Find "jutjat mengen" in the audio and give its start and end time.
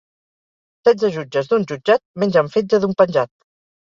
1.71-2.51